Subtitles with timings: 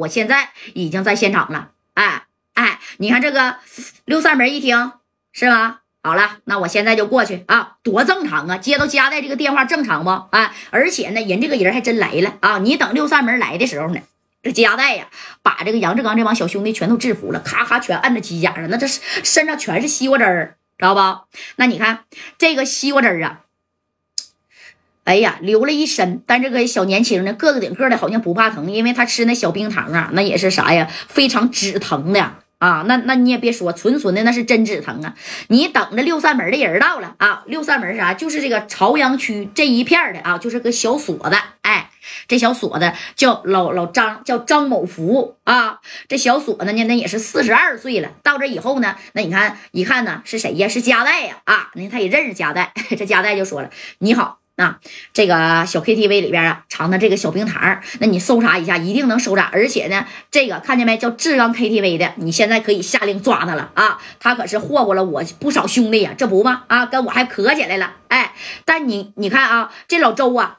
[0.00, 1.70] 我现在已经在现场了。
[1.94, 3.56] 哎哎，你看这个
[4.04, 4.92] 六扇门一听
[5.32, 5.80] 是吧？
[6.02, 8.56] 好了，那我现在就过去啊，多正常啊！
[8.56, 10.08] 接到加代这个电话正常不？
[10.10, 12.58] 啊，而且呢，人这个人还真来了啊！
[12.58, 14.00] 你等六扇门来的时候呢，
[14.42, 15.08] 这加代呀，
[15.42, 21.00] 把这个杨志刚这帮小兄弟全都制服了，咔咔全摁着机甲上，那这身上全是西瓜汁儿，知道不？
[21.56, 22.04] 那你看
[22.38, 23.40] 这个西瓜汁儿啊，
[25.04, 26.22] 哎呀，流了一身。
[26.26, 32.34] 但这个小年轻呢，个子顶个的，好像不怕疼，因为他吃那小冰糖啊，那也是啥呀，非常止疼的。
[32.58, 35.14] 啊，那那你也别说，纯纯的那是真止疼啊！
[35.48, 37.42] 你等着六扇门的人到了啊！
[37.46, 38.12] 六扇门啥？
[38.12, 41.36] 就是这个朝阳区这一片的啊，就是个小锁子。
[41.62, 41.88] 哎，
[42.28, 45.78] 这小锁子叫老老张，叫张某福啊。
[46.06, 48.10] 这小锁子呢，那也是四十二岁了。
[48.22, 50.68] 到这以后呢，那你看一看呢，是谁呀？
[50.68, 51.38] 是加代呀！
[51.46, 52.74] 啊，那他也认识加代。
[52.90, 54.78] 这加代就说了：“你好。”啊，
[55.14, 59.48] 这个小 KTV 里边啊，藏的这个小冰糖，那你搜查一下，一定能搜查。
[59.50, 63.98] 而且呢，这个看见没，叫志刚 KTV 的，你现在可以下令抓他了啊！
[64.20, 66.64] 他可是霍霍了我不少兄弟呀，这不吗？
[66.66, 67.94] 啊，跟我还磕起来了。
[68.08, 68.34] 哎，
[68.66, 70.58] 但你你看啊，这老周啊，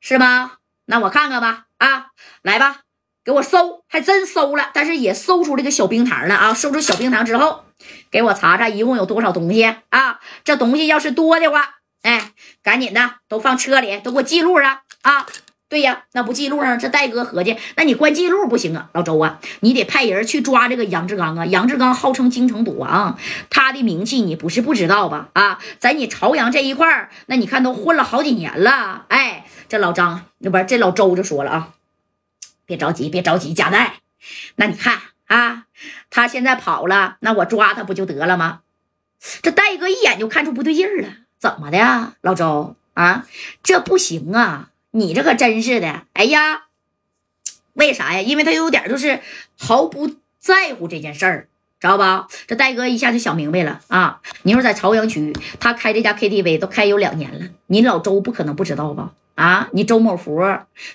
[0.00, 0.52] 是吗？
[0.84, 1.64] 那我看看吧。
[1.78, 2.08] 啊，
[2.42, 2.80] 来吧，
[3.24, 6.52] 给我搜，还真搜了，但是也搜出这个小冰糖了啊！
[6.52, 7.64] 搜出小冰糖之后，
[8.10, 10.20] 给我查查一共有多少东西啊？
[10.44, 11.75] 这东西要是多的话。
[12.02, 15.26] 哎，赶紧的，都放车里，都给我记录上啊！
[15.68, 21.44] 对呀，那不记录上，这戴哥合计，那你关记录不行啊，老周啊，你得派人去抓这个杨志刚啊！
[21.44, 23.18] 杨志刚号称京城赌王，
[23.50, 25.30] 他的名气你不是不知道吧？
[25.32, 29.06] 啊，在你朝阳这一块儿，那你看都混了好几年了。
[29.08, 31.72] 哎，这老张，那不是这老周就说了啊，
[32.64, 33.94] 别着急，别着急，加代，
[34.54, 35.64] 那你看啊，
[36.10, 38.60] 他现在跑了，那我抓他不就得了吗？
[39.42, 41.08] 这戴哥一眼就看出不对劲儿了。
[41.46, 43.24] 怎么的，老周啊？
[43.62, 44.70] 这不行啊！
[44.90, 46.02] 你这可真是的。
[46.14, 46.64] 哎呀，
[47.74, 48.20] 为啥呀？
[48.20, 49.20] 因为他有点就是
[49.56, 52.26] 毫不在乎这件事儿，知道吧？
[52.48, 54.20] 这戴哥一下就想明白了啊！
[54.42, 59.12] 你说在朝阳区，他开这家 KTV 都开有两年了，你老周不可能不知道吧？
[59.36, 60.42] 啊，你周某福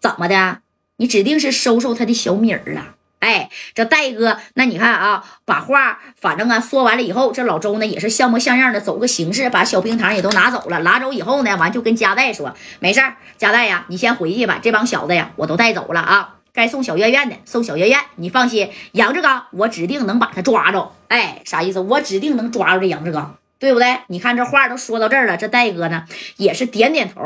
[0.00, 0.62] 怎么的？
[0.96, 2.94] 你指定是收收他的小米儿了。
[3.20, 10.78] 哎，这戴哥，那你看啊，把话反正啊说完了以后，这老周呢也是像模像样的走个形式，把小冰糖也都拿走了。
[10.80, 14.60] 拿走以后呢，完就跟加代说：“没事儿，加代呀，你先回去吧。
[14.62, 17.98] 这帮小子呀，我都带走了啊，该送小院院的送小院院。
[18.16, 20.92] 你放心，杨志刚，我指定能把他抓着。
[21.08, 21.80] 哎，啥意思？
[21.80, 23.98] 我指定能抓住这杨志刚。”对不对？
[24.06, 26.04] 你看这话都说到这儿了，这戴哥呢
[26.36, 27.20] 也是点点头，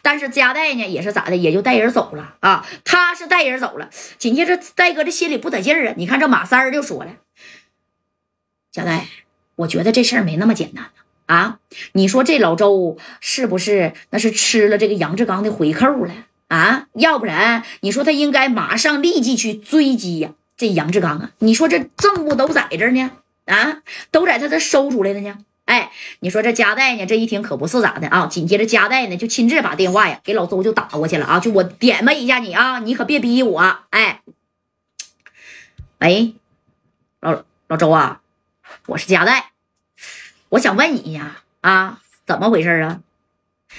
[0.00, 2.66] 但是加代呢也是咋的，也就带人走了啊。
[2.84, 5.94] 他是带人走了，紧接着戴哥这心里不得劲儿啊。
[5.98, 7.10] 你看这马三儿就说了
[8.72, 9.08] ：“加代，
[9.56, 10.86] 我觉得这事儿没那么简单
[11.26, 11.58] 啊。
[11.92, 16.14] 你说这老周是不是那是吃了这个杨志刚的回扣了
[16.48, 16.86] 啊？
[16.94, 21.30] 要不然你说他应该马上立即去追击呀这杨志刚啊？
[21.40, 23.10] 你说这证物都在这呢
[23.44, 27.06] 啊，都在他这收出来的呢。”哎，你说这加代呢？
[27.06, 28.26] 这一听可不是咋的啊！
[28.26, 31.40] 紧接着加代呢就亲自把电话呀给老周就打过去了啊！
[31.40, 33.78] 就我点吧一下你啊，你可别逼我！
[33.90, 34.20] 哎，
[36.00, 36.34] 喂，
[37.20, 38.20] 老老周啊，
[38.86, 39.52] 我是加代，
[40.50, 43.00] 我想问你一下啊，怎么回事啊？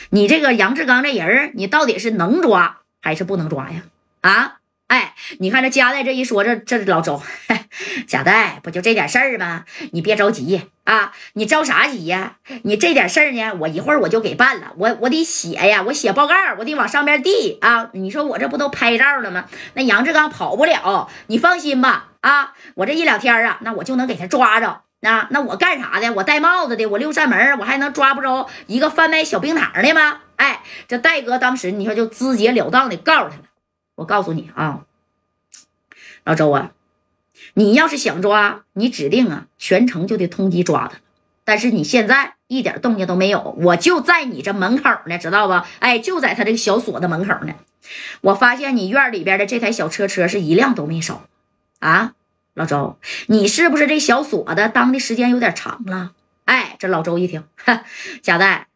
[0.09, 3.84] 你这个杨志刚这人，你到底是能抓还是不能抓呀？
[4.22, 4.57] 啊？
[4.88, 7.22] 哎，你看这加代这一说，这这老周，
[8.08, 9.66] 贾代不就这点事儿吗？
[9.91, 12.38] 你别着急啊，你着啥急呀？
[12.63, 14.74] 你这点事儿呢，我一会儿我就给办了。
[14.78, 17.90] 我我得写呀，我写报告，我得往上面递啊。
[17.94, 19.46] 你说我这不都拍照了吗？
[19.74, 22.12] 那杨志刚跑不了，你放心吧。
[22.22, 24.81] 啊，我这一两天啊，那我就能给他抓着。
[25.02, 26.12] 那那我干啥的？
[26.13, 30.22] 我戴帽子的，我六扇门，我还能抓不着一个贩卖小冰糖的吗？
[30.38, 33.44] 哎，这戴哥当时你说就直截了当的告诉他了。
[33.96, 34.81] 我告诉你啊，
[36.24, 36.72] 老周啊，
[37.53, 41.00] 你要是想抓，你指定啊全程就得通缉抓他。
[41.44, 45.68] 但是你现在一点动静都没有，我就在你这门口呢，知道吧？
[45.79, 47.53] 哎，就在他这个小锁的门口呢。
[48.22, 51.28] 我发现你院里边的这台小车车是一辆都没少
[51.80, 52.13] 啊，
[52.56, 56.13] 老周，你是不是这小锁的当的时间有点长了？
[56.45, 57.44] 哎，这老周一听，
[58.24, 58.68] 贾代，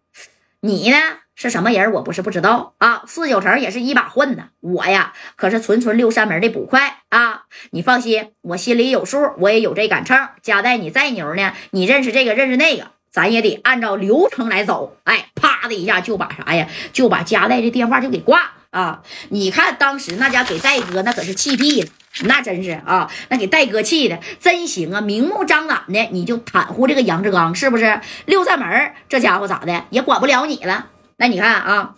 [0.59, 0.97] 你呢？
[1.41, 1.93] 是什么人？
[1.93, 4.49] 我不是不知道啊，四九城也是一把混的。
[4.59, 7.43] 我呀，可是纯纯六扇门的捕快啊！
[7.71, 10.27] 你放心，我心里有数，我也有这杆秤。
[10.41, 14.97] 加代，你再牛呢，你认识这个，认识那个，咱也得按照流程来走。
[15.05, 19.01] 哎，啪的一下就把啥呀，就把加代这电话就给挂啊！
[19.29, 21.89] 你看当时那家给戴哥那可是气毙了，
[22.25, 24.99] 那真是啊，那给戴哥气的真行啊！
[24.99, 28.01] 明目张胆的你就袒护这个杨志刚，是不是？
[28.25, 30.87] 六扇门这家伙咋的也管不了你了。
[31.19, 31.95] 那你看啊，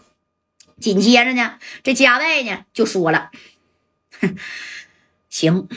[0.79, 1.53] 紧接着呢，
[1.83, 3.29] 这加代呢就说了
[5.29, 5.69] ：“行，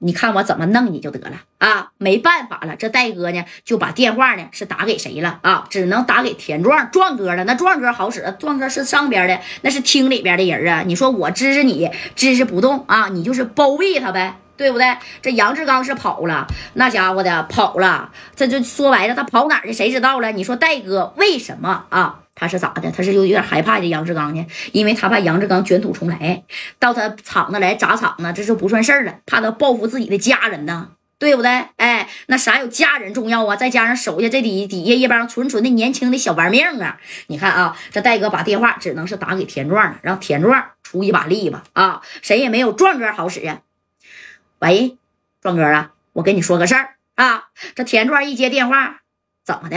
[0.00, 1.92] 你看我怎么弄你就得了啊！
[1.96, 5.66] 没办法了，这戴哥呢就把电话呢是打给谁了啊？
[5.70, 7.44] 只能打给田壮壮哥了。
[7.44, 10.82] 那壮哥好使，壮哥是上边的，那是厅里边的人啊。
[10.86, 13.08] 你说我支持你，支持不动啊？
[13.08, 14.36] 你就是包庇他呗。
[14.56, 14.96] 对不对？
[15.20, 19.72] 这杨志刚是跑了，那家伙的跑了，这就说白了，他跑哪儿去？
[19.72, 20.30] 谁知道了？
[20.30, 22.20] 你说戴哥为什么啊？
[22.34, 22.90] 他是咋的？
[22.90, 26.42] 他是有有点害怕这杨志刚呢，因为他怕杨志刚卷土重来，
[26.78, 31.64] 到他厂子来砸厂子，这就不算事儿了，怕他报复自己的家人呢，对不对？
[31.76, 33.54] 哎，那啥有家人重要啊？
[33.54, 36.98] 再加上手下这底底下一帮纯纯的年轻的小玩命啊！
[37.28, 41.62] 你看啊，这戴哥把电话只能是打给田壮了，让田壮出一把力吧！
[41.72, 43.60] 啊，谁也没有壮哥好使呀。
[44.58, 44.98] 喂，
[45.40, 47.44] 壮哥啊，我跟你说个事儿啊。
[47.74, 49.02] 这田壮一接电话，
[49.44, 49.76] 怎么的？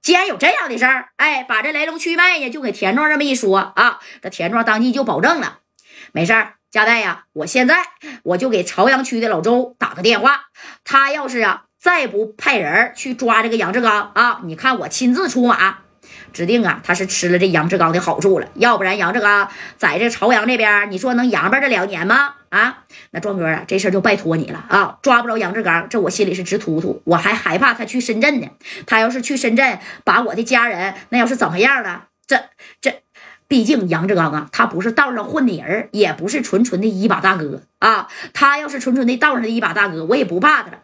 [0.00, 4.00] 既然有这样的事儿，哎，把这来龙去脉呢，就给田壮这么一说啊。
[4.22, 5.58] 这田壮当即就保证了，
[6.12, 7.76] 没事儿，加代呀，我现在
[8.22, 10.46] 我就给朝阳区的老周打个电话，
[10.84, 15.78] 他要是啊再不派人去抓这个杨志刚啊，你看我亲自出马。
[16.32, 22.34] 指定啊，他是吃了这杨志刚的好处了，要不然杨志刚在这朝阳这边，你说能扬巴这两年吗？
[22.48, 24.98] 啊，那壮哥啊，这事儿就拜托你了啊！
[25.02, 28.48] 抓不着杨志刚，这我心里是直突突，我还害怕他去深圳呢。
[28.86, 32.04] 他要是去深圳，把我的家人那要是怎么样了？
[32.26, 32.44] 这
[32.80, 33.02] 这，
[33.46, 38.08] 毕竟杨志刚啊，他不是道上混的人，也不是纯纯的一把大哥啊。
[38.32, 40.78] 他要是纯纯的道上的一把大哥，我也不怕他了。